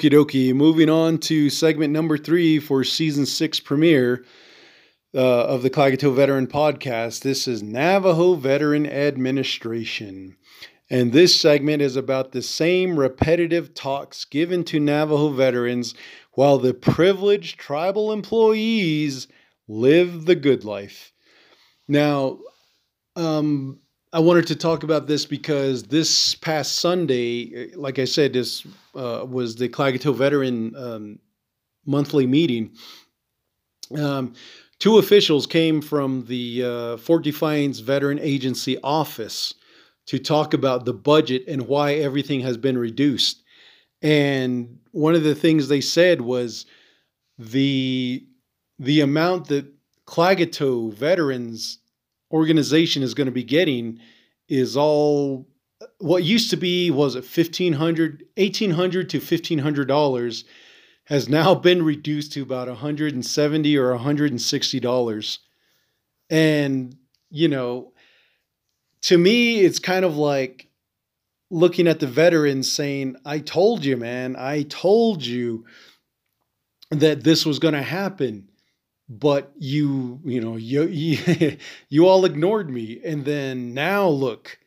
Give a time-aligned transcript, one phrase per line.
[0.00, 0.54] Okie dokie.
[0.54, 4.24] Moving on to segment number three for season six premiere
[5.14, 7.20] uh, of the Klagetoh Veteran Podcast.
[7.20, 10.38] This is Navajo Veteran Administration.
[10.88, 15.94] And this segment is about the same repetitive talks given to Navajo veterans
[16.32, 19.28] while the privileged tribal employees
[19.68, 21.12] live the good life.
[21.88, 22.38] Now,
[23.16, 23.80] um,
[24.12, 29.24] I wanted to talk about this because this past Sunday, like I said, this uh,
[29.28, 31.18] was the Klagetoh Veteran um,
[31.86, 32.72] monthly meeting.
[33.96, 34.34] Um,
[34.80, 39.54] two officials came from the uh, Fort Defiance Veteran Agency office
[40.06, 43.44] to talk about the budget and why everything has been reduced.
[44.02, 46.66] And one of the things they said was
[47.38, 48.26] the
[48.80, 49.66] the amount that
[50.06, 51.78] Klagetoh veterans
[52.32, 53.98] organization is going to be getting
[54.48, 55.48] is all
[55.98, 60.44] what used to be was it 1500 1800 to 1500 dollars
[61.04, 65.40] has now been reduced to about 170 or 160 dollars.
[66.28, 66.96] And
[67.30, 67.92] you know
[69.02, 70.68] to me it's kind of like
[71.48, 75.64] looking at the veterans saying i told you man i told you
[76.90, 78.49] that this was going to happen
[79.10, 81.56] but you you know you, you
[81.88, 83.00] you all ignored me.
[83.04, 84.58] And then now look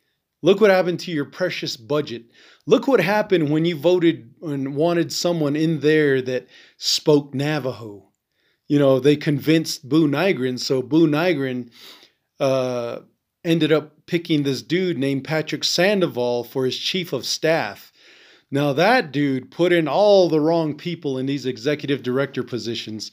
[0.41, 2.25] look what happened to your precious budget.
[2.66, 8.09] Look what happened when you voted and wanted someone in there that spoke navajo.
[8.67, 11.71] You know they convinced Buu nygren so Buu nygren
[12.39, 12.99] uh,
[13.45, 17.94] ended up picking this dude named patrick sandoval for his chief of staff.
[18.52, 23.09] Now that dude put in all the wrong people in these executive director positions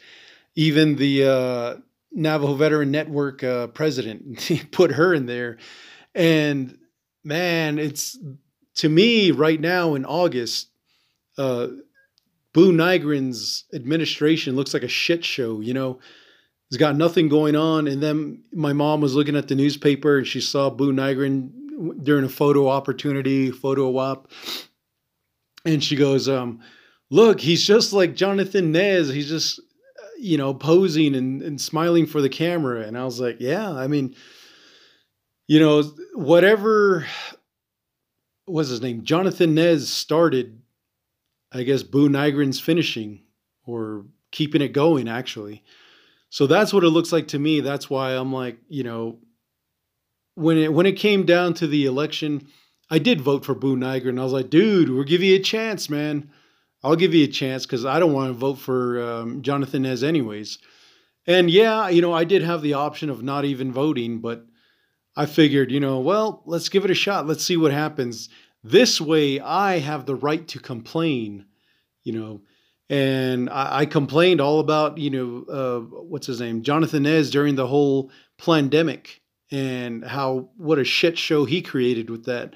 [0.54, 1.76] even the uh,
[2.12, 5.58] Navajo Veteran Network uh, president put her in there.
[6.14, 6.78] And
[7.24, 8.18] man, it's
[8.76, 10.68] to me right now in August,
[11.38, 11.68] uh,
[12.52, 15.60] Buu Nygren's administration looks like a shit show.
[15.60, 16.00] You know,
[16.68, 17.86] it's got nothing going on.
[17.86, 21.50] And then my mom was looking at the newspaper and she saw Buu Nygren
[22.02, 24.30] during a photo opportunity, photo op,
[25.64, 26.60] and she goes, um,
[27.10, 29.08] "Look, he's just like Jonathan Nez.
[29.08, 29.60] He's just
[30.20, 32.82] you know, posing and, and smiling for the camera.
[32.82, 34.14] And I was like, yeah, I mean,
[35.46, 35.82] you know,
[36.14, 37.06] whatever
[38.46, 40.60] was his name, Jonathan Nez started,
[41.52, 43.22] I guess, Buu Nygren's finishing
[43.64, 45.64] or keeping it going, actually.
[46.28, 47.60] So that's what it looks like to me.
[47.60, 49.18] That's why I'm like, you know,
[50.34, 52.46] when it when it came down to the election,
[52.90, 54.20] I did vote for Buu Nygren.
[54.20, 56.30] I was like, dude, we'll give you a chance, man.
[56.82, 60.02] I'll give you a chance because I don't want to vote for um, Jonathan Nez
[60.02, 60.58] anyways.
[61.26, 64.46] And yeah, you know, I did have the option of not even voting, but
[65.16, 67.26] I figured, you know, well, let's give it a shot.
[67.26, 68.28] Let's see what happens.
[68.62, 71.46] This way, I have the right to complain,
[72.04, 72.42] you know.
[72.88, 77.54] And I, I complained all about, you know, uh, what's his name, Jonathan Nez during
[77.54, 79.20] the whole pandemic
[79.50, 82.54] and how what a shit show he created with that.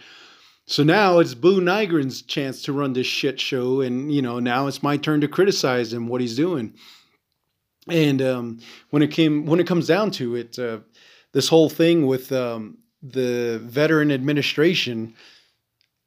[0.67, 4.67] So now it's Buu Nygren's chance to run this shit show, and you know now
[4.67, 6.75] it's my turn to criticize him what he's doing.
[7.89, 8.61] And um,
[8.91, 10.79] when it came when it comes down to it, uh,
[11.33, 15.15] this whole thing with um, the veteran administration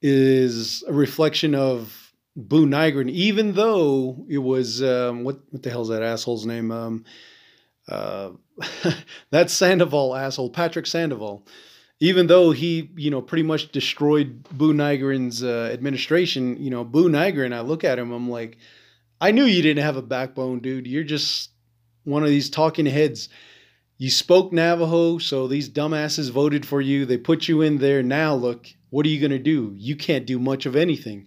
[0.02, 5.90] is a reflection of Buu Nygren, even though it was um, what what the hell's
[5.90, 6.72] that asshole's name?
[6.72, 7.06] Um,
[7.88, 8.32] uh,
[9.30, 11.46] that Sandoval asshole, Patrick Sandoval
[12.00, 17.10] even though he, you know, pretty much destroyed Buu Nygren's uh, administration, you know, Buu
[17.10, 18.58] Nygren, I look at him, I'm like,
[19.20, 20.86] I knew you didn't have a backbone, dude.
[20.86, 21.50] You're just
[22.04, 23.30] one of these talking heads.
[23.98, 27.06] You spoke Navajo, so these dumbasses voted for you.
[27.06, 28.04] They put you in there.
[28.04, 29.74] Now, look, what are you going to do?
[29.76, 31.26] You can't do much of anything.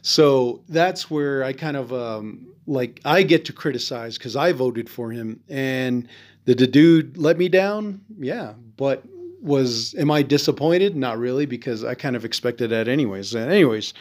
[0.00, 4.88] So that's where I kind of um, like, I get to criticize because I voted
[4.88, 5.40] for him.
[5.50, 6.08] And
[6.46, 8.00] did the dude let me down?
[8.18, 8.54] Yeah.
[8.78, 9.04] But
[9.40, 10.96] was am I disappointed?
[10.96, 13.34] Not really, because I kind of expected that anyways.
[13.34, 13.94] anyways,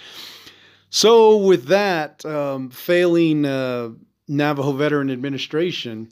[0.90, 3.90] so with that um, failing uh,
[4.28, 6.10] Navajo Veteran Administration,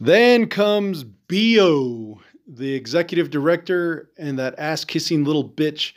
[0.00, 5.92] then comes Bo, the executive director, and that ass kissing little bitch.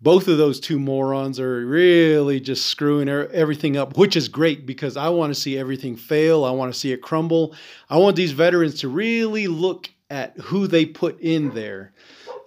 [0.00, 4.96] Both of those two morons are really just screwing everything up, which is great because
[4.96, 6.44] I want to see everything fail.
[6.44, 7.54] I want to see it crumble.
[7.88, 11.92] I want these veterans to really look at who they put in there.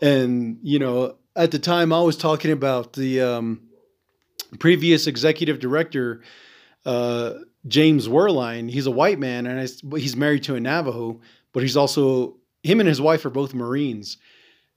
[0.02, 3.62] And, you know, at the time I was talking about the um,
[4.60, 6.22] previous executive director,
[6.86, 7.34] uh,
[7.68, 8.70] James Zwierlein.
[8.70, 9.60] He's a white man and
[9.96, 11.20] he's married to a Navajo,
[11.52, 14.18] but he's also, him and his wife are both Marines.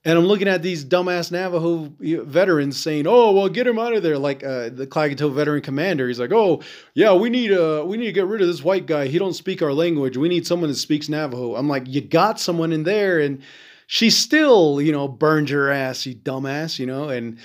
[0.03, 4.01] And I'm looking at these dumbass Navajo veterans saying, "Oh, well, get him out of
[4.01, 6.63] there!" Like uh, the Klagetoh veteran commander, he's like, "Oh,
[6.95, 9.07] yeah, we need uh, we need to get rid of this white guy.
[9.07, 10.17] He don't speak our language.
[10.17, 13.43] We need someone that speaks Navajo." I'm like, "You got someone in there," and
[13.85, 17.09] she still, you know, burned your ass, you dumbass, you know.
[17.09, 17.37] And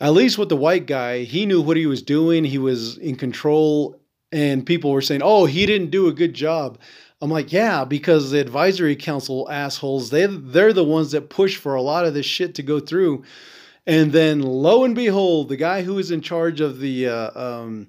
[0.00, 2.42] at least with the white guy, he knew what he was doing.
[2.42, 4.00] He was in control,
[4.32, 6.80] and people were saying, "Oh, he didn't do a good job."
[7.22, 11.74] I'm like, yeah, because the advisory council assholes, they they're the ones that push for
[11.74, 13.24] a lot of this shit to go through.
[13.86, 17.88] And then lo and behold, the guy who is in charge of the uh, um,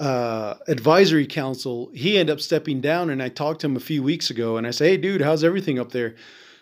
[0.00, 3.10] uh, advisory council, he ended up stepping down.
[3.10, 5.44] And I talked to him a few weeks ago, and I say, hey, dude, how's
[5.44, 6.16] everything up there?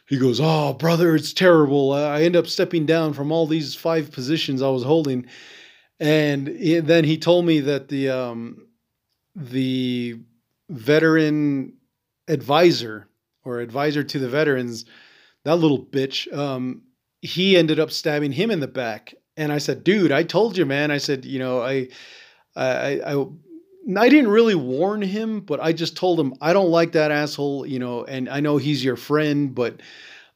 [0.07, 1.93] He goes, oh, brother, it's terrible.
[1.93, 5.27] I end up stepping down from all these five positions I was holding.
[6.01, 8.67] And then he told me that the um,
[9.37, 10.19] the
[10.71, 11.75] veteran
[12.29, 13.09] advisor
[13.45, 14.85] or advisor to the veterans,
[15.45, 16.83] that little bitch, um,
[17.21, 19.15] he ended up stabbing him in the back.
[19.37, 20.91] And I said, dude, I told you, man.
[20.91, 21.89] I said, you know, I,
[22.57, 23.27] I, I,
[23.97, 27.67] I didn't really warn him, but I just told him I don't like that asshole,
[27.67, 29.81] you know, and I know he's your friend, but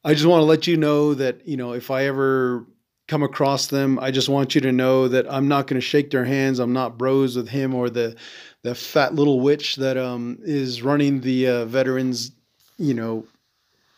[0.05, 2.67] I just want to let you know that, you know, if I ever
[3.07, 6.11] come across them, I just want you to know that I'm not going to shake
[6.11, 6.59] their hands.
[6.59, 8.17] I'm not bros with him or the
[8.63, 12.33] the fat little witch that um, is running the uh, veterans,
[12.79, 13.27] you know,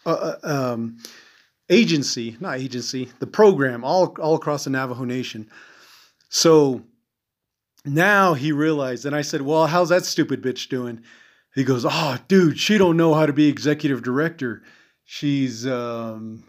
[0.04, 0.98] uh, uh, um,
[1.70, 5.48] agency, not agency, the program all all across the Navajo Nation.
[6.28, 6.82] So
[7.84, 11.02] now he realized, and I said, "Well, how's that stupid bitch doing?"
[11.54, 14.64] He goes, "Oh, dude, she don't know how to be executive director.
[15.04, 16.42] She's um,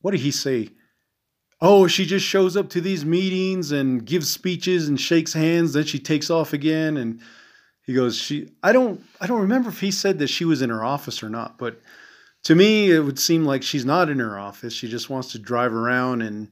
[0.00, 0.70] what did he say?"
[1.66, 5.84] Oh, she just shows up to these meetings and gives speeches and shakes hands, then
[5.84, 7.22] she takes off again and
[7.86, 10.68] he goes, she I don't I don't remember if he said that she was in
[10.68, 11.80] her office or not, but
[12.42, 14.74] to me it would seem like she's not in her office.
[14.74, 16.50] She just wants to drive around and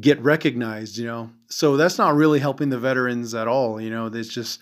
[0.00, 1.28] get recognized, you know.
[1.50, 4.06] So that's not really helping the veterans at all, you know.
[4.06, 4.58] It's just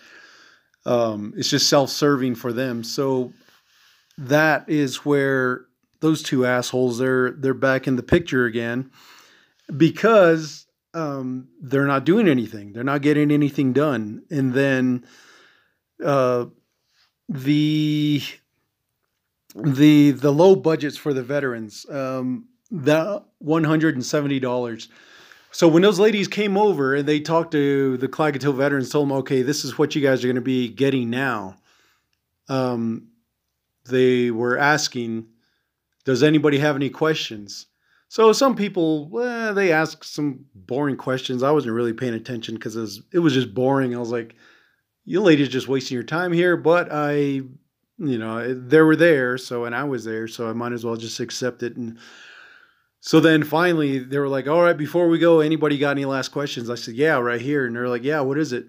[0.85, 2.83] um, it's just self-serving for them.
[2.83, 3.31] So
[4.17, 5.67] that is where
[6.01, 8.91] those two assholes they're they're back in the picture again
[9.75, 12.73] because um, they're not doing anything.
[12.73, 14.23] They're not getting anything done.
[14.29, 15.05] And then
[16.03, 16.45] uh,
[17.27, 18.21] the
[19.55, 24.89] the the low budgets for the veterans, um, the one hundred and seventy dollars.
[25.51, 29.17] So when those ladies came over and they talked to the Klagetoh veterans, told them,
[29.17, 31.55] okay, this is what you guys are going to be getting now.
[32.47, 33.07] Um,
[33.85, 35.25] they were asking,
[36.05, 37.65] does anybody have any questions?
[38.09, 41.43] So some people, well, they asked some boring questions.
[41.43, 43.95] I wasn't really paying attention because it was, it was just boring.
[43.95, 44.35] I was like,
[45.05, 47.47] you ladies just wasting your time here, but I, you
[47.97, 51.19] know, they were there, so and I was there, so I might as well just
[51.19, 51.77] accept it.
[51.77, 51.99] And
[52.99, 56.29] so then finally they were like, "All right, before we go, anybody got any last
[56.29, 58.67] questions?" I said, "Yeah, right here." And they're like, "Yeah, what is it?"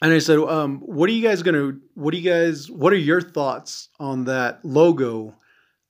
[0.00, 1.72] And I said, um, "What are you guys gonna?
[1.94, 2.70] What do you guys?
[2.70, 5.34] What are your thoughts on that logo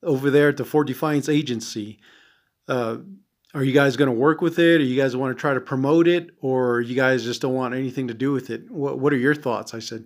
[0.01, 1.99] over there at the Fort Defiance Agency?"
[2.67, 2.97] Uh,
[3.53, 4.81] are you guys going to work with it?
[4.81, 6.31] Or you guys want to try to promote it?
[6.41, 8.69] Or you guys just don't want anything to do with it?
[8.71, 9.73] What, what are your thoughts?
[9.73, 10.05] I said,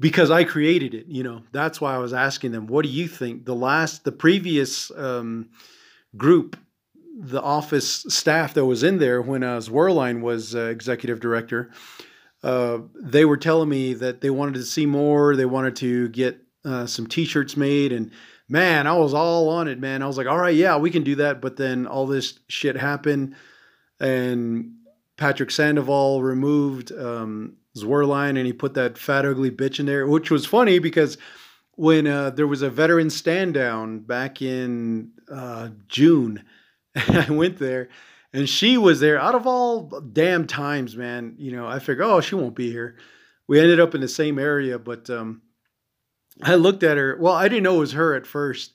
[0.00, 3.06] because I created it, you know, that's why I was asking them, what do you
[3.06, 3.44] think?
[3.44, 5.50] The last, the previous um,
[6.16, 6.56] group,
[7.18, 11.70] the office staff that was in there when uh, Zwierlein was uh, executive director,
[12.42, 15.36] uh, they were telling me that they wanted to see more.
[15.36, 18.10] They wanted to get uh, some T-shirts made, and
[18.50, 20.02] man, I was all on it, man.
[20.02, 21.40] I was like, all right, yeah, we can do that.
[21.40, 23.36] But then all this shit happened,
[23.98, 24.74] and
[25.16, 30.30] Patrick Sandoval removed um, Zwierlein and he put that fat, ugly bitch in there, which
[30.30, 31.18] was funny because
[31.76, 36.42] when uh, there was a veteran stand down back in uh, June,
[36.96, 37.88] I went there
[38.32, 41.34] and she was there out of all damn times, man.
[41.38, 42.96] You know, I figured, oh, she won't be here.
[43.46, 45.42] We ended up in the same area, but um,
[46.42, 47.16] I looked at her.
[47.20, 48.72] Well, I didn't know it was her at first.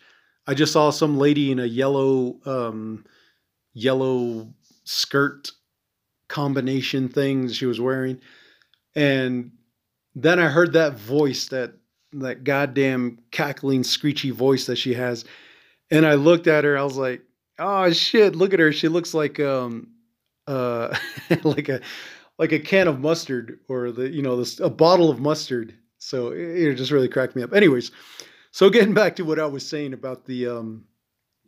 [0.48, 3.06] I just saw some lady in a yellow um,
[3.74, 4.54] yellow
[4.84, 5.52] skirt
[6.28, 8.20] combination thing she was wearing.
[8.96, 9.52] And
[10.14, 11.74] then I heard that voice, that
[12.14, 15.26] that goddamn cackling, screechy voice that she has.
[15.92, 17.22] And I looked at her, I was like,
[17.60, 18.72] oh shit, look at her.
[18.72, 19.90] She looks like um
[20.48, 20.96] uh
[21.44, 21.82] like a
[22.38, 25.74] like a can of mustard or the you know this a bottle of mustard
[26.06, 27.54] so it, just really cracked me up.
[27.54, 27.92] Anyways,
[28.52, 30.86] so getting back to what I was saying about the, um,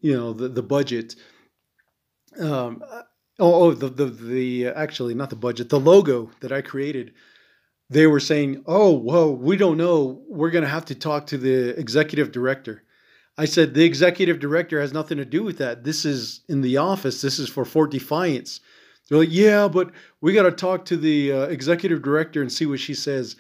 [0.02, 1.16] you know, the the budget.
[2.40, 2.84] Um,
[3.40, 7.14] oh, oh, the the the actually not the budget, the logo that I created.
[7.90, 10.24] They were saying, "Oh, well, we don't know.
[10.28, 12.84] We're gonna have to talk to the executive director."
[13.38, 15.84] I said the executive director has nothing to do with that.
[15.84, 17.22] This is in the office.
[17.22, 18.60] This is for Fort Defiance.
[19.08, 22.66] They're like, yeah, but we got to talk to the uh, executive director and see
[22.66, 23.36] what she says.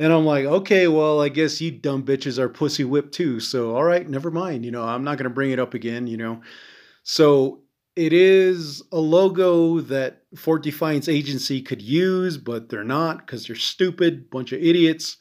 [0.00, 3.38] And I'm like, okay, well, I guess you dumb bitches are pussy whipped too.
[3.38, 4.64] So, all right, never mind.
[4.64, 6.40] You know, I'm not going to bring it up again, you know.
[7.02, 7.60] So,
[7.96, 13.56] it is a logo that Fort Defiance Agency could use, but they're not because they're
[13.56, 15.18] stupid, bunch of idiots.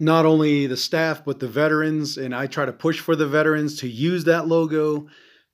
[0.00, 2.18] Not only the staff, but the veterans.
[2.18, 5.06] And I try to push for the veterans to use that logo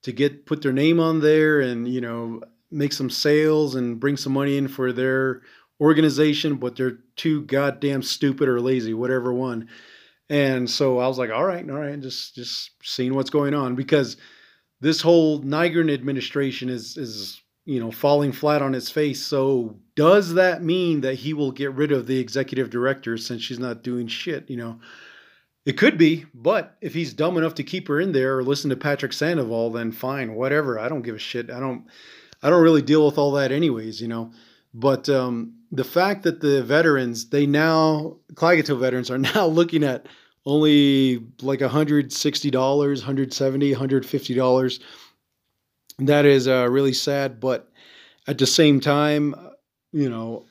[0.04, 2.40] to get put their name on there and, you know,
[2.70, 5.42] make some sales and bring some money in for their
[5.80, 9.68] organization, but they're too goddamn stupid or lazy, whatever one.
[10.28, 13.74] And so I was like, all right, all right, just just seeing what's going on
[13.74, 14.16] because
[14.80, 19.22] this whole Nygren administration is is you know falling flat on its face.
[19.22, 23.58] So does that mean that he will get rid of the executive director since she's
[23.58, 24.48] not doing shit?
[24.48, 24.80] You know,
[25.66, 28.70] it could be, but if he's dumb enough to keep her in there or listen
[28.70, 30.78] to Patrick Sandoval, then fine, whatever.
[30.78, 31.50] I don't give a shit.
[31.50, 31.86] I don't
[32.40, 34.00] I don't really deal with all that anyways.
[34.00, 34.32] You know,
[34.72, 40.06] but um, the fact that the veterans, they now, Klagetoh veterans are now looking at
[40.46, 44.80] only like $160, $170, $150.
[45.98, 47.40] That is uh, really sad.
[47.40, 47.70] But
[48.26, 49.34] at the same time,
[49.92, 50.46] you know,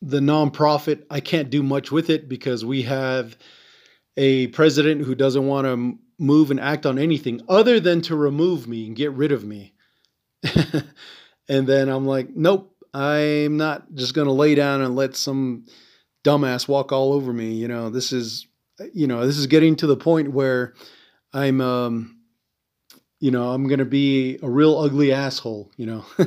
[0.00, 3.36] the nonprofit, I can't do much with it because we have
[4.16, 8.66] a president who doesn't want to move and act on anything other than to remove
[8.66, 9.74] me and get rid of me.
[11.48, 15.66] and then I'm like, nope, I'm not just going to lay down and let some
[16.24, 17.52] dumbass walk all over me.
[17.52, 18.46] You know, this is,
[18.92, 20.74] you know, this is getting to the point where
[21.32, 22.18] I'm, um,
[23.20, 26.04] you know, I'm going to be a real ugly asshole, you know.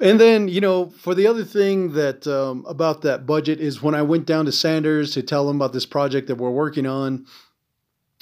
[0.00, 3.94] and then, you know, for the other thing that um, about that budget is when
[3.94, 7.26] I went down to Sanders to tell them about this project that we're working on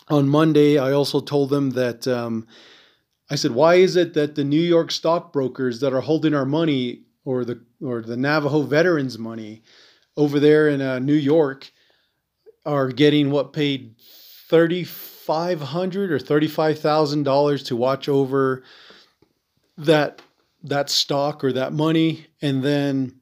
[0.08, 2.46] on Monday, I also told them that, um,
[3.28, 7.02] I said, why is it that the New York stockbrokers that are holding our money
[7.25, 9.62] or the or the Navajo veterans money
[10.16, 11.71] over there in uh, New York
[12.64, 13.97] are getting what paid
[14.49, 18.62] thirty five hundred or thirty five thousand dollars to watch over
[19.76, 20.23] that
[20.62, 23.12] that stock or that money, and then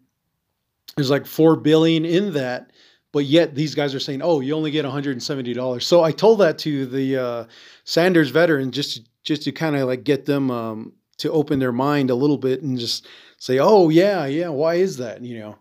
[0.96, 2.70] there's like four billion in that
[3.14, 6.58] but yet these guys are saying, "Oh, you only get $170." So I told that
[6.58, 7.44] to the uh,
[7.84, 12.10] Sanders veteran just just to kind of like get them um, to open their mind
[12.10, 13.06] a little bit and just
[13.38, 15.56] say, "Oh yeah, yeah, why is that?" You know,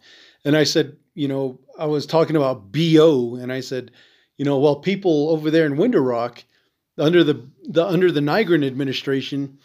[0.46, 3.92] and I said, you know, I was talking about BO, and I said,
[4.38, 6.44] you know, well, people over there in Window Rock,
[6.98, 9.60] under the the under the Nygren administration,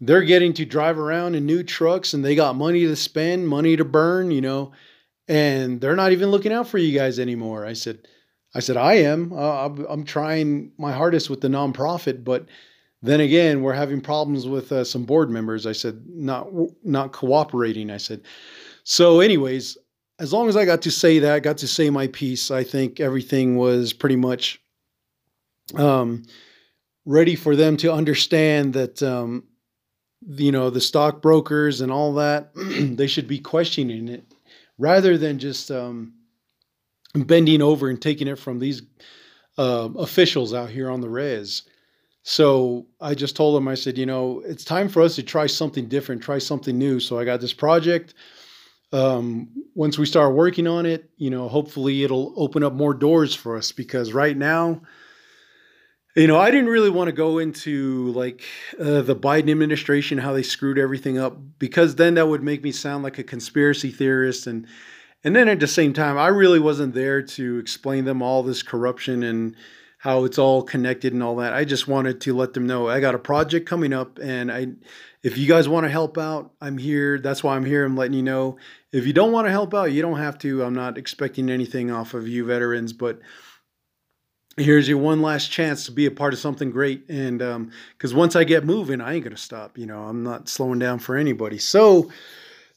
[0.00, 3.76] they're getting to drive around in new trucks, and they got money to spend, money
[3.76, 4.72] to burn, you know,
[5.28, 7.64] and they're not even looking out for you guys anymore.
[7.64, 8.06] I said.
[8.54, 9.30] I said, I am.
[9.30, 12.46] Uh, I'm, I'm trying my hardest with the nonprofit, but
[13.02, 15.66] then again, we're having problems with uh, some board members.
[15.66, 16.48] I said not
[16.84, 17.90] not cooperating.
[17.90, 18.22] I said
[18.84, 19.20] so.
[19.20, 19.78] Anyways,
[20.18, 22.98] as long as I got to say that, got to say my piece, I think
[22.98, 24.60] everything was pretty much
[25.76, 26.24] um,
[27.04, 29.44] ready for them to understand that um,
[30.26, 34.24] you know the stockbrokers and all that they should be questioning it
[34.76, 36.14] rather than just um,
[37.14, 38.82] bending over and taking it from these
[39.56, 41.62] uh, officials out here on the res.
[42.30, 45.46] So I just told him, I said, you know, it's time for us to try
[45.46, 47.00] something different, try something new.
[47.00, 48.12] So I got this project.
[48.92, 53.34] Um, once we start working on it, you know, hopefully it'll open up more doors
[53.34, 54.82] for us because right now,
[56.16, 58.44] you know, I didn't really want to go into like
[58.78, 62.72] uh, the Biden administration, how they screwed everything up, because then that would make me
[62.72, 64.46] sound like a conspiracy theorist.
[64.46, 64.66] And,
[65.24, 68.62] and then at the same time, I really wasn't there to explain them all this
[68.62, 69.56] corruption and,
[69.98, 71.52] how it's all connected and all that.
[71.52, 74.68] I just wanted to let them know I got a project coming up and I
[75.24, 77.18] if you guys want to help out, I'm here.
[77.18, 77.84] That's why I'm here.
[77.84, 78.56] I'm letting you know.
[78.92, 80.62] If you don't want to help out, you don't have to.
[80.62, 83.18] I'm not expecting anything off of you veterans, but
[84.56, 88.12] here's your one last chance to be a part of something great and um because
[88.12, 91.16] once i get moving i ain't gonna stop you know i'm not slowing down for
[91.16, 92.10] anybody so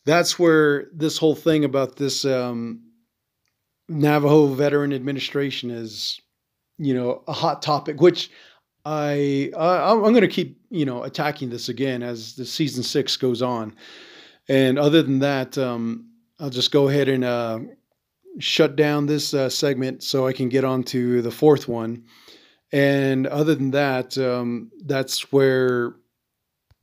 [0.05, 2.81] that's where this whole thing about this um
[3.89, 6.21] navajo veteran administration is
[6.81, 8.31] you know a hot topic, which
[8.83, 13.15] I, I I'm going to keep you know attacking this again as the season six
[13.17, 13.75] goes on.
[14.49, 16.09] And other than that, um,
[16.39, 17.59] I'll just go ahead and uh,
[18.39, 22.05] shut down this uh, segment so I can get on to the fourth one.
[22.71, 25.95] And other than that, um, that's where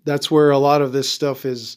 [0.05, 1.77] that's where a lot of this stuff is.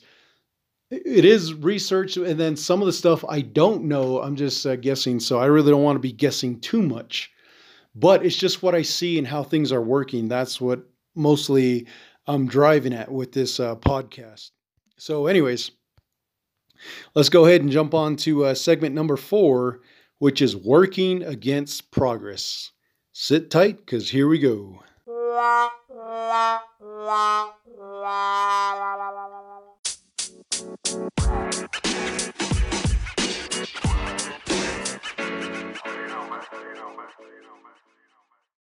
[0.91, 4.21] It is research, and then some of the stuff I don't know.
[4.21, 7.31] I'm just uh, guessing, so I really don't want to be guessing too much.
[7.95, 10.27] But it's just what I see and how things are working.
[10.27, 10.83] That's what
[11.15, 11.88] mostly
[12.27, 14.51] I'm driving at with this uh, podcast.
[14.98, 15.71] So, anyways,
[17.15, 19.81] let's go ahead and jump on to uh, segment number four,
[20.19, 22.71] which is working against progress.
[23.13, 24.83] Sit tight because here we go.